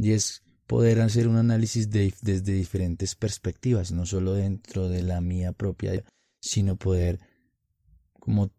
y 0.00 0.12
es 0.12 0.42
poder 0.66 1.00
hacer 1.00 1.28
un 1.28 1.36
análisis 1.36 1.90
desde 1.90 2.52
diferentes 2.52 3.14
perspectivas, 3.14 3.92
no 3.92 4.06
solo 4.06 4.34
dentro 4.34 4.88
de 4.88 5.02
la 5.02 5.20
mía 5.20 5.52
propia, 5.52 6.04
sino 6.40 6.76
poder 6.76 7.20
como 8.12 8.50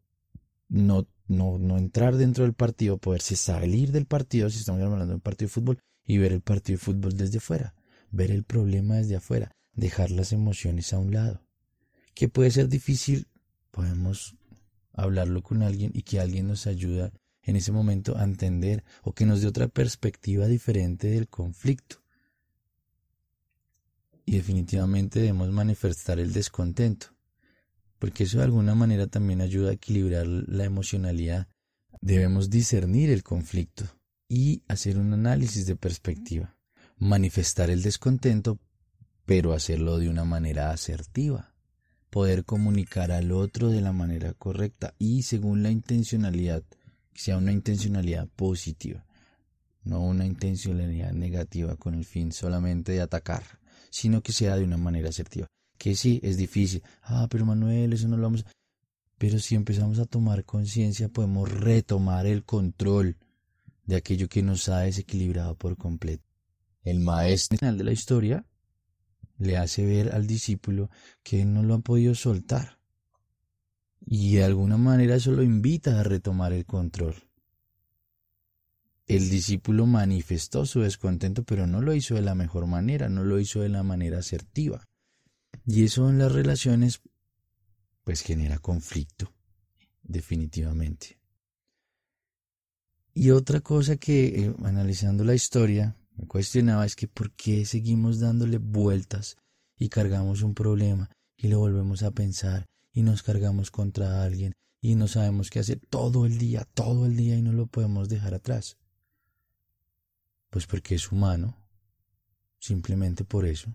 no, 0.71 1.05
no, 1.27 1.59
no 1.59 1.77
entrar 1.77 2.15
dentro 2.15 2.45
del 2.45 2.53
partido, 2.53 2.97
poderse 2.97 3.35
salir 3.35 3.91
del 3.91 4.05
partido, 4.05 4.49
si 4.49 4.59
estamos 4.59 4.81
hablando 4.81 5.05
de 5.05 5.13
un 5.15 5.21
partido 5.21 5.47
de 5.47 5.53
fútbol, 5.53 5.79
y 6.05 6.17
ver 6.17 6.31
el 6.31 6.41
partido 6.41 6.77
de 6.77 6.83
fútbol 6.83 7.15
desde 7.15 7.39
fuera, 7.39 7.75
ver 8.09 8.31
el 8.31 8.43
problema 8.43 8.95
desde 8.95 9.17
afuera, 9.17 9.51
dejar 9.73 10.11
las 10.11 10.31
emociones 10.31 10.93
a 10.93 10.97
un 10.97 11.13
lado. 11.13 11.45
Que 12.13 12.29
puede 12.29 12.51
ser 12.51 12.69
difícil, 12.69 13.27
podemos 13.69 14.35
hablarlo 14.93 15.43
con 15.43 15.61
alguien 15.61 15.91
y 15.93 16.03
que 16.03 16.19
alguien 16.19 16.47
nos 16.47 16.67
ayude 16.67 17.11
en 17.43 17.55
ese 17.55 17.71
momento 17.71 18.17
a 18.17 18.23
entender 18.23 18.83
o 19.03 19.13
que 19.13 19.25
nos 19.25 19.41
dé 19.41 19.47
otra 19.47 19.67
perspectiva 19.67 20.47
diferente 20.47 21.07
del 21.07 21.27
conflicto. 21.27 21.97
Y 24.25 24.37
definitivamente 24.37 25.19
debemos 25.19 25.49
manifestar 25.51 26.19
el 26.19 26.31
descontento, 26.31 27.07
porque 28.01 28.23
eso 28.23 28.39
de 28.39 28.45
alguna 28.45 28.73
manera 28.73 29.05
también 29.05 29.41
ayuda 29.41 29.69
a 29.69 29.73
equilibrar 29.73 30.25
la 30.25 30.63
emocionalidad. 30.63 31.47
Debemos 32.01 32.49
discernir 32.49 33.11
el 33.11 33.21
conflicto 33.21 33.85
y 34.27 34.63
hacer 34.67 34.97
un 34.97 35.13
análisis 35.13 35.67
de 35.67 35.75
perspectiva. 35.75 36.57
Manifestar 36.97 37.69
el 37.69 37.83
descontento, 37.83 38.57
pero 39.27 39.53
hacerlo 39.53 39.99
de 39.99 40.09
una 40.09 40.25
manera 40.25 40.71
asertiva. 40.71 41.53
Poder 42.09 42.43
comunicar 42.43 43.11
al 43.11 43.31
otro 43.31 43.69
de 43.69 43.81
la 43.81 43.91
manera 43.91 44.33
correcta 44.33 44.95
y 44.97 45.21
según 45.21 45.61
la 45.61 45.69
intencionalidad 45.69 46.63
que 47.13 47.21
sea 47.21 47.37
una 47.37 47.51
intencionalidad 47.51 48.27
positiva, 48.29 49.05
no 49.83 50.01
una 50.01 50.25
intencionalidad 50.25 51.11
negativa 51.11 51.75
con 51.75 51.93
el 51.93 52.05
fin 52.05 52.31
solamente 52.31 52.93
de 52.93 53.01
atacar, 53.01 53.43
sino 53.91 54.23
que 54.23 54.33
sea 54.33 54.55
de 54.55 54.63
una 54.63 54.77
manera 54.77 55.09
asertiva. 55.09 55.51
Que 55.81 55.95
sí, 55.95 56.19
es 56.21 56.37
difícil. 56.37 56.83
Ah, 57.01 57.25
pero 57.27 57.43
Manuel, 57.43 57.91
eso 57.93 58.07
no 58.07 58.15
lo 58.15 58.21
vamos. 58.21 58.45
Pero 59.17 59.39
si 59.39 59.55
empezamos 59.55 59.97
a 59.97 60.05
tomar 60.05 60.45
conciencia, 60.45 61.09
podemos 61.09 61.51
retomar 61.51 62.27
el 62.27 62.43
control 62.43 63.17
de 63.87 63.95
aquello 63.95 64.29
que 64.29 64.43
nos 64.43 64.69
ha 64.69 64.81
desequilibrado 64.81 65.55
por 65.55 65.77
completo. 65.77 66.23
El 66.83 66.99
maestro 66.99 67.57
final 67.57 67.79
de 67.79 67.83
la 67.83 67.93
historia 67.93 68.45
le 69.39 69.57
hace 69.57 69.83
ver 69.83 70.13
al 70.13 70.27
discípulo 70.27 70.91
que 71.23 71.45
no 71.45 71.63
lo 71.63 71.73
ha 71.73 71.79
podido 71.79 72.13
soltar 72.13 72.77
y 74.05 74.35
de 74.35 74.43
alguna 74.43 74.77
manera 74.77 75.15
eso 75.15 75.31
lo 75.31 75.41
invita 75.41 75.99
a 75.99 76.03
retomar 76.03 76.53
el 76.53 76.67
control. 76.67 77.15
El 79.07 79.31
discípulo 79.31 79.87
manifestó 79.87 80.67
su 80.67 80.81
descontento, 80.81 81.43
pero 81.43 81.65
no 81.65 81.81
lo 81.81 81.95
hizo 81.95 82.13
de 82.13 82.21
la 82.21 82.35
mejor 82.35 82.67
manera, 82.67 83.09
no 83.09 83.23
lo 83.23 83.39
hizo 83.39 83.61
de 83.61 83.69
la 83.69 83.81
manera 83.81 84.19
asertiva. 84.19 84.87
Y 85.65 85.83
eso 85.83 86.09
en 86.09 86.19
las 86.19 86.31
relaciones 86.31 87.01
pues 88.03 88.21
genera 88.21 88.57
conflicto, 88.57 89.31
definitivamente. 90.01 91.19
Y 93.13 93.31
otra 93.31 93.61
cosa 93.61 93.97
que, 93.97 94.45
eh, 94.45 94.55
analizando 94.63 95.23
la 95.23 95.35
historia, 95.35 95.95
me 96.15 96.27
cuestionaba 96.27 96.85
es 96.85 96.95
que 96.95 97.07
por 97.07 97.31
qué 97.31 97.65
seguimos 97.65 98.19
dándole 98.19 98.57
vueltas 98.57 99.37
y 99.77 99.89
cargamos 99.89 100.41
un 100.41 100.53
problema 100.53 101.09
y 101.35 101.47
lo 101.47 101.59
volvemos 101.59 102.03
a 102.03 102.11
pensar 102.11 102.65
y 102.93 103.01
nos 103.01 103.23
cargamos 103.23 103.71
contra 103.71 104.23
alguien 104.23 104.53
y 104.81 104.95
no 104.95 105.07
sabemos 105.07 105.49
qué 105.49 105.59
hacer 105.59 105.79
todo 105.89 106.25
el 106.25 106.37
día, 106.37 106.67
todo 106.73 107.05
el 107.05 107.15
día 107.15 107.35
y 107.35 107.41
no 107.41 107.51
lo 107.51 107.67
podemos 107.67 108.09
dejar 108.09 108.33
atrás. 108.33 108.77
Pues 110.49 110.65
porque 110.67 110.95
es 110.95 111.11
humano, 111.11 111.57
simplemente 112.59 113.23
por 113.23 113.45
eso. 113.45 113.73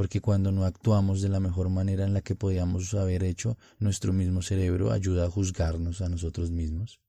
Porque 0.00 0.22
cuando 0.22 0.50
no 0.50 0.64
actuamos 0.64 1.20
de 1.20 1.28
la 1.28 1.40
mejor 1.40 1.68
manera 1.68 2.06
en 2.06 2.14
la 2.14 2.22
que 2.22 2.34
podíamos 2.34 2.94
haber 2.94 3.22
hecho, 3.22 3.58
nuestro 3.78 4.14
mismo 4.14 4.40
cerebro 4.40 4.92
ayuda 4.92 5.26
a 5.26 5.30
juzgarnos 5.30 6.00
a 6.00 6.08
nosotros 6.08 6.50
mismos. 6.50 7.02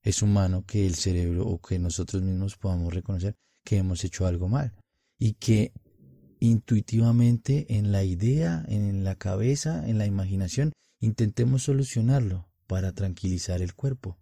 Es 0.00 0.22
humano 0.22 0.62
que 0.64 0.86
el 0.86 0.94
cerebro 0.94 1.44
o 1.44 1.60
que 1.60 1.80
nosotros 1.80 2.22
mismos 2.22 2.56
podamos 2.56 2.94
reconocer 2.94 3.34
que 3.64 3.78
hemos 3.78 4.04
hecho 4.04 4.28
algo 4.28 4.46
mal 4.46 4.74
y 5.18 5.32
que 5.32 5.72
intuitivamente 6.38 7.66
en 7.76 7.90
la 7.90 8.04
idea, 8.04 8.64
en 8.68 9.02
la 9.02 9.16
cabeza, 9.16 9.88
en 9.88 9.98
la 9.98 10.06
imaginación, 10.06 10.70
intentemos 11.00 11.64
solucionarlo 11.64 12.48
para 12.68 12.92
tranquilizar 12.92 13.60
el 13.60 13.74
cuerpo. 13.74 14.16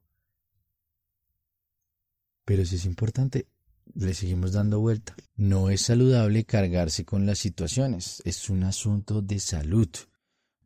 Pero 2.46 2.64
si 2.64 2.76
es 2.76 2.86
importante, 2.86 3.48
le 3.94 4.14
seguimos 4.14 4.52
dando 4.52 4.80
vuelta. 4.80 5.14
No 5.36 5.70
es 5.70 5.82
saludable 5.82 6.44
cargarse 6.44 7.04
con 7.04 7.26
las 7.26 7.38
situaciones, 7.38 8.22
es 8.24 8.48
un 8.50 8.64
asunto 8.64 9.22
de 9.22 9.40
salud, 9.40 9.88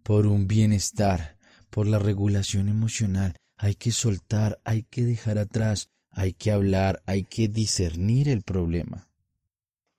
por 0.03 0.27
un 0.27 0.47
bienestar, 0.47 1.37
por 1.71 1.87
la 1.87 1.99
regulación 1.99 2.69
emocional. 2.69 3.37
Hay 3.57 3.75
que 3.75 3.91
soltar, 3.91 4.61
hay 4.65 4.85
que 4.85 5.05
dejar 5.05 5.39
atrás, 5.39 5.91
hay 6.11 6.33
que 6.33 6.51
hablar, 6.51 7.03
hay 7.07 7.25
que 7.25 7.49
discernir 7.49 8.29
el 8.29 8.43
problema. 8.43 9.09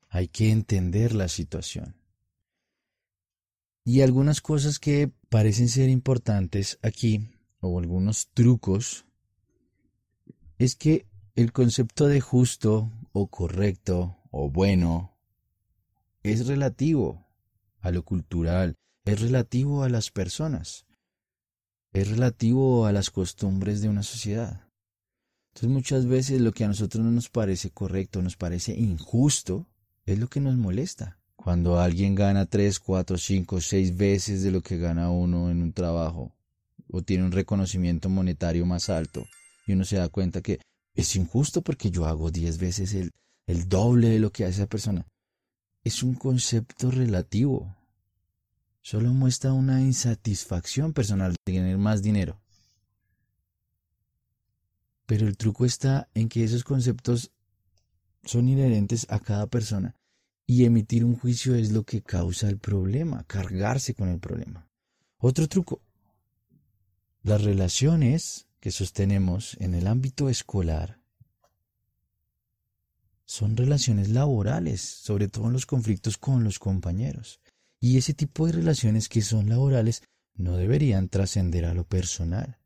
Hay 0.09 0.27
que 0.27 0.49
entender 0.51 1.13
la 1.13 1.27
situación. 1.27 1.95
Y 3.85 4.01
algunas 4.01 4.41
cosas 4.41 4.79
que 4.79 5.11
parecen 5.29 5.69
ser 5.69 5.89
importantes 5.89 6.79
aquí, 6.81 7.29
o 7.59 7.79
algunos 7.79 8.29
trucos, 8.33 9.05
es 10.57 10.75
que 10.75 11.05
el 11.35 11.51
concepto 11.51 12.07
de 12.07 12.21
justo 12.21 12.91
o 13.21 13.27
correcto 13.27 14.17
o 14.31 14.49
bueno 14.49 15.17
es 16.23 16.47
relativo 16.47 17.27
a 17.81 17.91
lo 17.91 18.03
cultural, 18.03 18.75
es 19.05 19.21
relativo 19.21 19.83
a 19.83 19.89
las 19.89 20.11
personas, 20.11 20.85
es 21.93 22.09
relativo 22.09 22.85
a 22.85 22.91
las 22.91 23.09
costumbres 23.09 23.81
de 23.81 23.89
una 23.89 24.03
sociedad. 24.03 24.67
Entonces 25.49 25.69
muchas 25.69 26.05
veces 26.05 26.41
lo 26.41 26.51
que 26.51 26.63
a 26.63 26.67
nosotros 26.67 27.03
no 27.03 27.11
nos 27.11 27.29
parece 27.29 27.71
correcto, 27.71 28.21
nos 28.21 28.37
parece 28.37 28.73
injusto, 28.73 29.67
es 30.05 30.19
lo 30.19 30.27
que 30.27 30.39
nos 30.39 30.55
molesta. 30.55 31.17
Cuando 31.35 31.79
alguien 31.79 32.15
gana 32.15 32.45
tres, 32.45 32.79
cuatro, 32.79 33.17
cinco, 33.17 33.61
seis 33.61 33.95
veces 33.95 34.43
de 34.43 34.51
lo 34.51 34.61
que 34.61 34.77
gana 34.77 35.09
uno 35.09 35.49
en 35.49 35.61
un 35.61 35.73
trabajo 35.73 36.35
o 36.91 37.01
tiene 37.01 37.23
un 37.23 37.31
reconocimiento 37.31 38.09
monetario 38.09 38.65
más 38.65 38.89
alto 38.89 39.25
y 39.65 39.73
uno 39.73 39.85
se 39.85 39.97
da 39.97 40.09
cuenta 40.09 40.41
que 40.41 40.59
es 40.99 41.15
injusto 41.15 41.61
porque 41.61 41.91
yo 41.91 42.05
hago 42.05 42.29
diez 42.29 42.57
veces 42.57 42.93
el, 42.93 43.11
el 43.47 43.69
doble 43.69 44.09
de 44.09 44.19
lo 44.19 44.31
que 44.31 44.43
hace 44.43 44.55
esa 44.55 44.67
persona. 44.67 45.07
Es 45.81 46.03
un 46.03 46.13
concepto 46.13 46.91
relativo. 46.91 47.73
Solo 48.81 49.13
muestra 49.13 49.53
una 49.53 49.81
insatisfacción 49.81 50.91
personal 50.91 51.31
de 51.31 51.53
tener 51.53 51.77
más 51.77 52.01
dinero. 52.01 52.41
Pero 55.05 55.25
el 55.25 55.37
truco 55.37 55.65
está 55.65 56.09
en 56.13 56.27
que 56.27 56.43
esos 56.43 56.65
conceptos 56.65 57.31
son 58.25 58.49
inherentes 58.49 59.07
a 59.09 59.19
cada 59.19 59.47
persona 59.47 59.95
y 60.45 60.65
emitir 60.65 61.05
un 61.05 61.15
juicio 61.15 61.55
es 61.55 61.71
lo 61.71 61.83
que 61.83 62.01
causa 62.01 62.49
el 62.49 62.57
problema, 62.57 63.23
cargarse 63.23 63.93
con 63.93 64.09
el 64.09 64.19
problema. 64.19 64.67
Otro 65.17 65.47
truco. 65.47 65.81
Las 67.23 67.41
relaciones 67.41 68.48
que 68.59 68.71
sostenemos 68.71 69.55
en 69.59 69.73
el 69.73 69.87
ámbito 69.87 70.29
escolar 70.29 70.99
son 73.29 73.55
relaciones 73.55 74.09
laborales, 74.09 74.81
sobre 74.81 75.27
todo 75.27 75.47
en 75.47 75.53
los 75.53 75.67
conflictos 75.67 76.17
con 76.17 76.43
los 76.43 76.57
compañeros. 76.57 77.39
Y 77.79 77.97
ese 77.97 78.15
tipo 78.15 78.47
de 78.47 78.53
relaciones 78.53 79.07
que 79.07 79.21
son 79.21 79.49
laborales 79.49 80.01
no 80.33 80.57
deberían 80.57 81.09
trascender 81.09 81.65
a 81.65 81.75
lo 81.75 81.83
personal. 81.83 82.57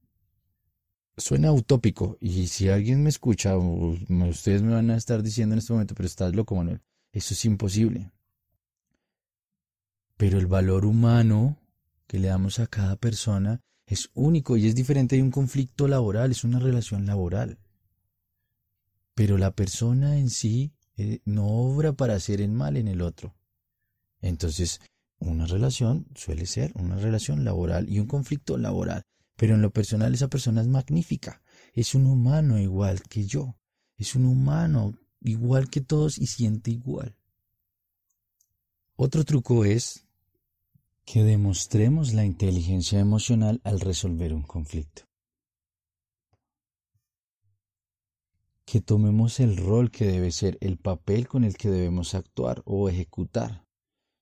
Suena 1.18 1.52
utópico, 1.52 2.18
y 2.22 2.48
si 2.48 2.70
alguien 2.70 3.04
me 3.04 3.10
escucha, 3.10 3.58
ustedes 3.58 4.62
me 4.62 4.74
van 4.74 4.90
a 4.90 4.96
estar 4.96 5.22
diciendo 5.22 5.54
en 5.54 5.60
este 5.60 5.74
momento, 5.74 5.96
pero 5.96 6.08
estás 6.08 6.34
loco, 6.34 6.56
Manuel. 6.56 6.82
Eso 7.12 7.34
es 7.34 7.44
imposible. 7.44 8.12
Pero 10.16 10.40
el 10.40 10.48
valor 10.48 10.86
humano 10.86 11.58
que 12.08 12.20
le 12.20 12.30
damos 12.30 12.60
a 12.60 12.68
cada 12.68 12.96
persona 12.96 13.60
es 13.86 14.10
único 14.14 14.58
y 14.58 14.68
es 14.68 14.76
diferente 14.76 15.16
de 15.16 15.24
un 15.24 15.32
conflicto 15.32 15.88
laboral, 15.88 16.32
es 16.32 16.44
una 16.44 16.60
relación 16.60 17.06
laboral. 17.06 17.60
Pero 19.16 19.38
la 19.38 19.52
persona 19.52 20.18
en 20.18 20.30
sí 20.30 20.74
eh, 20.98 21.20
no 21.26 21.48
obra 21.48 21.94
para 21.94 22.16
hacer 22.16 22.42
el 22.42 22.52
mal 22.52 22.78
en 22.78 22.88
el 22.88 23.02
otro. 23.02 23.36
Entonces, 24.22 24.82
una 25.20 25.46
relación 25.46 26.08
suele 26.16 26.46
ser 26.46 26.72
una 26.76 26.98
relación 26.98 27.44
laboral 27.44 27.90
y 27.90 28.00
un 28.00 28.08
conflicto 28.08 28.58
laboral. 28.58 29.04
Pero 29.36 29.56
en 29.56 29.62
lo 29.62 29.72
personal 29.72 30.14
esa 30.14 30.28
persona 30.28 30.62
es 30.62 30.68
magnífica. 30.68 31.42
Es 31.74 31.96
un 31.96 32.06
humano 32.06 32.60
igual 32.60 33.02
que 33.04 33.26
yo. 33.26 33.56
Es 33.98 34.16
un 34.16 34.26
humano 34.26 34.94
igual 35.22 35.70
que 35.70 35.82
todos 35.82 36.18
y 36.18 36.28
siente 36.28 36.72
igual. 36.72 37.16
Otro 38.96 39.24
truco 39.24 39.66
es 39.66 40.06
que 41.06 41.24
demostremos 41.24 42.14
la 42.14 42.26
inteligencia 42.26 43.00
emocional 43.00 43.62
al 43.64 43.80
resolver 43.80 44.34
un 44.34 44.44
conflicto. 44.44 45.04
Que 48.66 48.82
tomemos 48.82 49.40
el 49.40 49.58
rol 49.58 49.92
que 49.92 50.06
debe 50.06 50.32
ser, 50.32 50.58
el 50.62 50.78
papel 50.78 51.28
con 51.28 51.44
el 51.44 51.58
que 51.58 51.70
debemos 51.70 52.16
actuar 52.16 52.64
o 52.66 52.90
ejecutar. 52.90 53.66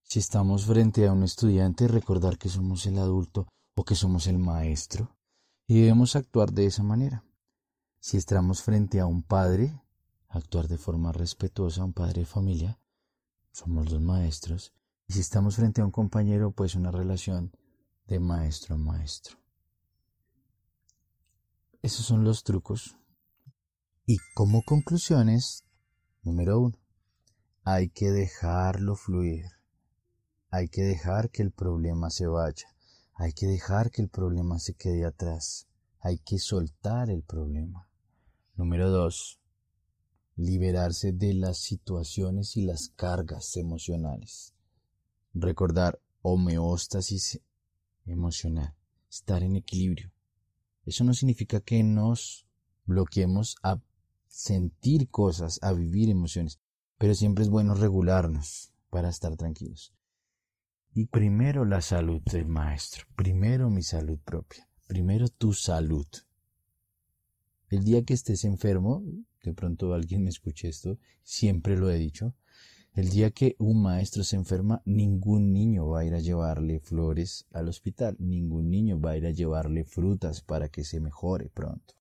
Si 0.04 0.20
estamos 0.20 0.66
frente 0.66 1.08
a 1.08 1.14
un 1.14 1.24
estudiante, 1.24 1.88
recordar 1.88 2.38
que 2.38 2.50
somos 2.50 2.86
el 2.86 2.98
adulto 2.98 3.48
o 3.76 3.86
que 3.86 3.96
somos 3.96 4.28
el 4.28 4.40
maestro 4.40 5.16
y 5.68 5.80
debemos 5.80 6.16
actuar 6.16 6.52
de 6.52 6.66
esa 6.66 6.84
manera. 6.84 7.24
Si 8.00 8.18
estamos 8.18 8.64
frente 8.64 9.00
a 9.00 9.06
un 9.06 9.24
padre, 9.24 9.80
actuar 10.28 10.68
de 10.68 10.78
forma 10.78 11.12
respetuosa 11.12 11.82
a 11.82 11.86
un 11.86 11.94
padre 11.94 12.22
de 12.22 12.26
familia, 12.26 12.80
somos 13.54 13.92
los 13.92 14.02
maestros, 14.02 14.74
y 15.12 15.14
si 15.14 15.20
estamos 15.20 15.58
frente 15.58 15.82
a 15.82 15.84
un 15.84 15.92
compañero, 15.92 16.52
pues 16.52 16.74
una 16.74 16.90
relación 16.90 17.52
de 18.08 18.22
maestro 18.22 18.76
a 18.76 18.78
maestro. 18.78 19.38
Esos 21.82 22.06
son 22.06 22.24
los 22.24 22.46
trucos. 22.46 22.96
Y 24.06 24.20
como 24.36 24.64
conclusiones, 24.64 25.66
número 26.24 26.62
uno, 26.62 26.78
hay 27.66 27.90
que 27.90 28.10
dejarlo 28.10 28.96
fluir. 28.96 29.48
Hay 30.50 30.70
que 30.70 30.84
dejar 30.84 31.30
que 31.30 31.42
el 31.42 31.52
problema 31.52 32.10
se 32.10 32.28
vaya. 32.28 32.74
Hay 33.16 33.34
que 33.34 33.48
dejar 33.48 33.92
que 33.92 34.02
el 34.02 34.08
problema 34.08 34.60
se 34.60 34.76
quede 34.76 35.04
atrás. 35.04 35.68
Hay 36.00 36.20
que 36.20 36.40
soltar 36.40 37.10
el 37.10 37.24
problema. 37.24 37.86
Número 38.56 38.90
dos, 38.90 39.42
liberarse 40.38 41.12
de 41.12 41.34
las 41.34 41.58
situaciones 41.58 42.56
y 42.56 42.62
las 42.62 42.94
cargas 42.96 43.58
emocionales. 43.58 44.56
Recordar 45.34 46.02
homeostasis 46.22 47.42
emocional, 48.06 48.76
estar 49.10 49.44
en 49.44 49.56
equilibrio. 49.56 50.12
Eso 50.86 51.04
no 51.04 51.14
significa 51.14 51.62
que 51.62 51.84
nos 51.84 52.46
bloqueemos 52.86 53.56
a 53.64 53.80
sentir 54.28 55.10
cosas, 55.10 55.60
a 55.62 55.74
vivir 55.74 56.10
emociones, 56.10 56.60
pero 56.98 57.14
siempre 57.14 57.44
es 57.44 57.50
bueno 57.50 57.76
regularnos 57.76 58.74
para 58.90 59.10
estar 59.10 59.36
tranquilos. 59.38 59.94
Y 60.94 61.06
primero 61.06 61.64
la 61.66 61.82
salud 61.82 62.22
del 62.24 62.48
maestro, 62.48 63.06
primero 63.16 63.70
mi 63.70 63.84
salud 63.84 64.20
propia, 64.20 64.68
primero 64.88 65.30
tu 65.30 65.54
salud. 65.54 66.06
El 67.70 67.86
día 67.86 68.04
que 68.04 68.14
estés 68.14 68.44
enfermo, 68.44 69.02
de 69.44 69.54
pronto 69.54 69.94
alguien 69.94 70.24
me 70.24 70.30
escuche 70.30 70.68
esto, 70.68 71.00
siempre 71.24 71.78
lo 71.78 71.90
he 71.90 71.98
dicho, 71.98 72.36
el 72.94 73.10
día 73.10 73.32
que 73.32 73.56
un 73.58 73.82
maestro 73.82 74.24
se 74.24 74.36
enferma, 74.36 74.82
ningún 74.86 75.54
niño 75.54 75.88
va 75.88 76.02
a 76.02 76.06
ir 76.06 76.14
a 76.14 76.20
llevarle 76.20 76.80
flores 76.80 77.46
al 77.52 77.70
hospital, 77.70 78.18
ningún 78.20 78.70
niño 78.70 79.00
va 79.00 79.12
a 79.12 79.18
ir 79.18 79.26
a 79.26 79.32
llevarle 79.32 79.86
frutas 79.86 80.42
para 80.42 80.68
que 80.68 80.84
se 80.84 81.00
mejore 81.00 81.50
pronto. 81.50 81.94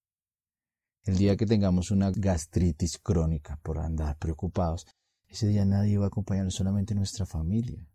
El 1.04 1.16
día 1.16 1.36
que 1.36 1.46
tengamos 1.46 1.92
una 1.92 2.10
gastritis 2.10 2.98
crónica 2.98 3.58
por 3.62 3.78
andar 3.78 4.18
preocupados, 4.18 4.86
ese 5.28 5.46
día 5.46 5.64
nadie 5.64 5.96
va 5.96 6.06
a 6.06 6.08
acompañarnos, 6.08 6.54
solamente 6.54 6.94
nuestra 6.94 7.24
familia. 7.24 7.86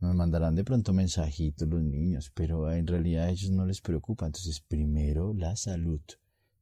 Nos 0.00 0.14
mandarán 0.14 0.54
de 0.54 0.64
pronto 0.64 0.92
mensajitos 0.92 1.66
los 1.66 1.82
niños, 1.82 2.30
pero 2.34 2.70
en 2.70 2.86
realidad 2.86 3.24
a 3.24 3.30
ellos 3.30 3.50
no 3.50 3.64
les 3.64 3.80
preocupa. 3.80 4.26
Entonces, 4.26 4.60
primero 4.60 5.32
la 5.32 5.56
salud, 5.56 6.00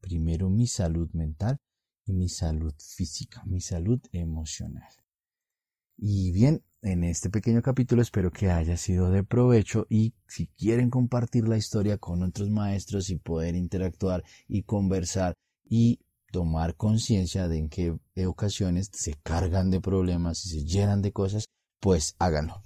primero 0.01 0.49
mi 0.49 0.67
salud 0.69 1.11
mental 1.13 1.59
y 2.07 2.13
mi 2.13 2.29
salud 2.29 2.75
física, 2.79 3.43
mi 3.45 3.61
salud 3.61 4.01
emocional. 4.13 4.89
Y 5.99 6.33
bien, 6.33 6.63
en 6.83 7.05
este 7.05 7.31
pequeño 7.31 7.63
capítulo 7.63 8.03
espero 8.03 8.31
que 8.31 8.51
haya 8.51 8.77
sido 8.77 9.11
de 9.11 9.25
provecho 9.25 9.87
y 9.89 10.15
si 10.29 10.47
quieren 10.47 10.91
compartir 10.91 11.49
la 11.49 11.57
historia 11.57 11.99
con 11.99 12.23
otros 12.23 12.51
maestros 12.51 13.11
y 13.11 13.17
poder 13.17 13.55
interactuar 13.55 14.23
y 14.47 14.63
conversar 14.63 15.35
y 15.65 16.01
tomar 16.31 16.77
conciencia 16.77 17.49
de 17.49 17.59
en 17.59 17.69
qué 17.69 17.97
ocasiones 18.27 18.91
se 18.93 19.15
cargan 19.15 19.71
de 19.71 19.81
problemas 19.81 20.45
y 20.47 20.51
se 20.51 20.65
llenan 20.65 21.03
de 21.03 21.13
cosas, 21.13 21.47
pues 21.81 22.15
háganlo. 22.19 22.66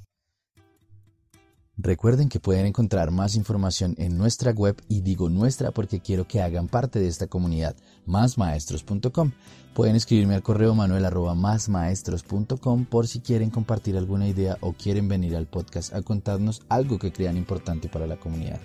Recuerden 1.82 2.28
que 2.28 2.40
pueden 2.40 2.66
encontrar 2.66 3.10
más 3.10 3.34
información 3.36 3.94
en 3.96 4.18
nuestra 4.18 4.52
web 4.52 4.76
y 4.86 5.00
digo 5.00 5.30
nuestra 5.30 5.70
porque 5.70 6.00
quiero 6.00 6.28
que 6.28 6.42
hagan 6.42 6.68
parte 6.68 6.98
de 6.98 7.08
esta 7.08 7.26
comunidad, 7.26 7.74
másmaestros.com. 8.04 9.32
Pueden 9.72 9.96
escribirme 9.96 10.34
al 10.34 10.42
correo 10.42 10.74
manuel 10.74 11.06
arroba 11.06 11.34
másmaestros.com 11.34 12.84
por 12.84 13.08
si 13.08 13.20
quieren 13.20 13.48
compartir 13.48 13.96
alguna 13.96 14.28
idea 14.28 14.58
o 14.60 14.74
quieren 14.74 15.08
venir 15.08 15.34
al 15.36 15.46
podcast 15.46 15.94
a 15.94 16.02
contarnos 16.02 16.60
algo 16.68 16.98
que 16.98 17.12
crean 17.12 17.38
importante 17.38 17.88
para 17.88 18.06
la 18.06 18.18
comunidad. 18.18 18.60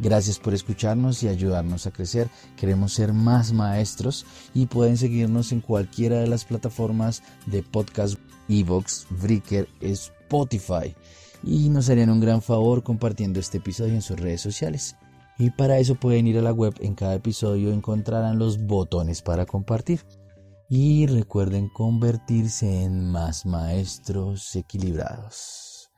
Gracias 0.00 0.40
por 0.40 0.52
escucharnos 0.52 1.22
y 1.22 1.28
ayudarnos 1.28 1.86
a 1.86 1.92
crecer. 1.92 2.28
Queremos 2.56 2.92
ser 2.92 3.12
más 3.12 3.52
maestros 3.52 4.26
y 4.52 4.66
pueden 4.66 4.96
seguirnos 4.96 5.52
en 5.52 5.60
cualquiera 5.60 6.18
de 6.18 6.26
las 6.26 6.44
plataformas 6.44 7.22
de 7.46 7.62
podcast, 7.62 8.18
Evox, 8.48 9.06
Breaker, 9.10 9.68
Spotify 9.80 10.96
y 11.42 11.68
nos 11.68 11.88
harían 11.88 12.10
un 12.10 12.20
gran 12.20 12.42
favor 12.42 12.82
compartiendo 12.82 13.40
este 13.40 13.58
episodio 13.58 13.94
en 13.94 14.02
sus 14.02 14.18
redes 14.18 14.40
sociales. 14.40 14.96
Y 15.38 15.50
para 15.50 15.78
eso 15.78 15.94
pueden 15.94 16.26
ir 16.26 16.38
a 16.38 16.42
la 16.42 16.52
web, 16.52 16.74
en 16.80 16.94
cada 16.94 17.14
episodio 17.14 17.72
encontrarán 17.72 18.38
los 18.38 18.58
botones 18.66 19.22
para 19.22 19.46
compartir. 19.46 20.04
Y 20.68 21.06
recuerden 21.06 21.68
convertirse 21.68 22.82
en 22.82 23.10
más 23.10 23.46
maestros 23.46 24.54
equilibrados. 24.54 25.90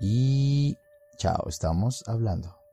Y 0.00 0.76
chao, 1.16 1.48
estamos 1.48 2.02
hablando. 2.08 2.65